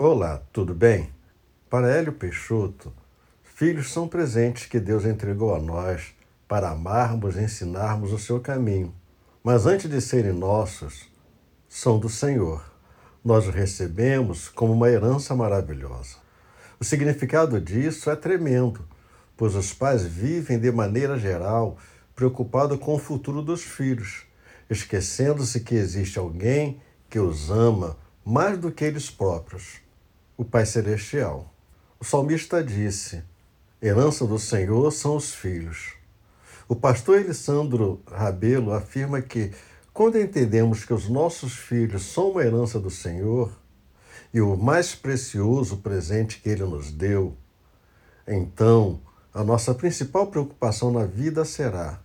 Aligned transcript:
Olá, 0.00 0.40
tudo 0.52 0.76
bem? 0.76 1.10
Para 1.68 1.90
Hélio 1.90 2.12
Peixoto, 2.12 2.92
filhos 3.42 3.90
são 3.90 4.06
presentes 4.06 4.66
que 4.66 4.78
Deus 4.78 5.04
entregou 5.04 5.52
a 5.52 5.58
nós 5.58 6.14
para 6.46 6.70
amarmos 6.70 7.34
e 7.34 7.40
ensinarmos 7.40 8.12
o 8.12 8.18
seu 8.18 8.38
caminho. 8.38 8.94
Mas 9.42 9.66
antes 9.66 9.90
de 9.90 10.00
serem 10.00 10.32
nossos, 10.32 11.10
são 11.68 11.98
do 11.98 12.08
Senhor. 12.08 12.64
Nós 13.24 13.48
os 13.48 13.52
recebemos 13.52 14.48
como 14.48 14.72
uma 14.72 14.88
herança 14.88 15.34
maravilhosa. 15.34 16.18
O 16.78 16.84
significado 16.84 17.60
disso 17.60 18.08
é 18.08 18.14
tremendo, 18.14 18.86
pois 19.36 19.56
os 19.56 19.74
pais 19.74 20.04
vivem 20.04 20.60
de 20.60 20.70
maneira 20.70 21.18
geral 21.18 21.76
preocupados 22.14 22.78
com 22.78 22.94
o 22.94 23.00
futuro 23.00 23.42
dos 23.42 23.64
filhos, 23.64 24.26
esquecendo-se 24.70 25.58
que 25.58 25.74
existe 25.74 26.20
alguém 26.20 26.80
que 27.10 27.18
os 27.18 27.50
ama 27.50 27.96
mais 28.24 28.56
do 28.58 28.70
que 28.70 28.84
eles 28.84 29.10
próprios 29.10 29.87
o 30.38 30.44
Pai 30.44 30.64
Celestial. 30.64 31.52
O 31.98 32.04
salmista 32.04 32.62
disse: 32.62 33.24
Herança 33.82 34.24
do 34.24 34.38
Senhor 34.38 34.92
são 34.92 35.16
os 35.16 35.34
filhos. 35.34 35.94
O 36.68 36.76
pastor 36.76 37.18
Elisandro 37.18 38.00
Rabelo 38.06 38.72
afirma 38.72 39.20
que, 39.20 39.50
quando 39.92 40.16
entendemos 40.16 40.84
que 40.84 40.94
os 40.94 41.08
nossos 41.08 41.56
filhos 41.56 42.04
são 42.04 42.30
uma 42.30 42.44
herança 42.44 42.78
do 42.78 42.88
Senhor 42.88 43.50
e 44.32 44.40
o 44.40 44.56
mais 44.56 44.94
precioso 44.94 45.78
presente 45.78 46.40
que 46.40 46.48
ele 46.48 46.62
nos 46.62 46.92
deu, 46.92 47.36
então 48.26 49.00
a 49.34 49.42
nossa 49.42 49.74
principal 49.74 50.28
preocupação 50.28 50.92
na 50.92 51.04
vida 51.04 51.44
será: 51.44 51.98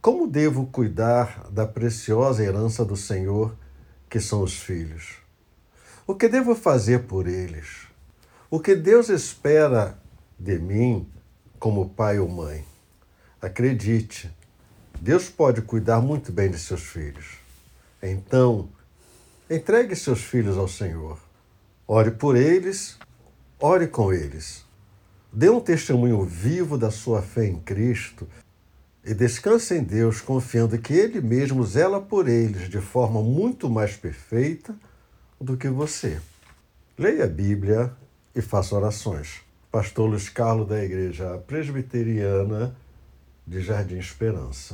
como 0.00 0.28
devo 0.28 0.66
cuidar 0.66 1.50
da 1.50 1.66
preciosa 1.66 2.44
herança 2.44 2.84
do 2.84 2.96
Senhor 2.96 3.56
que 4.08 4.20
são 4.20 4.42
os 4.42 4.54
filhos? 4.54 5.22
O 6.04 6.16
que 6.16 6.28
devo 6.28 6.56
fazer 6.56 7.04
por 7.04 7.28
eles? 7.28 7.86
O 8.50 8.58
que 8.58 8.74
Deus 8.74 9.08
espera 9.08 9.96
de 10.36 10.58
mim 10.58 11.08
como 11.60 11.90
pai 11.90 12.18
ou 12.18 12.28
mãe? 12.28 12.64
Acredite, 13.40 14.28
Deus 15.00 15.28
pode 15.28 15.62
cuidar 15.62 16.00
muito 16.00 16.32
bem 16.32 16.50
de 16.50 16.58
seus 16.58 16.82
filhos. 16.82 17.38
Então, 18.02 18.68
entregue 19.48 19.94
seus 19.94 20.24
filhos 20.24 20.58
ao 20.58 20.66
Senhor. 20.66 21.20
Ore 21.86 22.10
por 22.10 22.34
eles, 22.34 22.98
ore 23.60 23.86
com 23.86 24.12
eles. 24.12 24.64
Dê 25.32 25.48
um 25.48 25.60
testemunho 25.60 26.24
vivo 26.24 26.76
da 26.76 26.90
sua 26.90 27.22
fé 27.22 27.46
em 27.46 27.60
Cristo 27.60 28.26
e 29.04 29.14
descanse 29.14 29.76
em 29.76 29.84
Deus, 29.84 30.20
confiando 30.20 30.76
que 30.78 30.94
Ele 30.94 31.20
mesmo 31.20 31.64
zela 31.64 32.00
por 32.00 32.28
eles 32.28 32.68
de 32.68 32.80
forma 32.80 33.22
muito 33.22 33.70
mais 33.70 33.96
perfeita 33.96 34.74
do 35.42 35.56
que 35.56 35.68
você. 35.68 36.20
Leia 36.96 37.24
a 37.24 37.28
Bíblia 37.28 37.92
e 38.34 38.40
faça 38.40 38.76
orações. 38.76 39.40
Pastor 39.72 40.08
Luiz 40.08 40.28
Carlos 40.28 40.68
da 40.68 40.82
Igreja 40.82 41.36
Presbiteriana 41.46 42.76
de 43.46 43.60
Jardim 43.60 43.98
Esperança. 43.98 44.70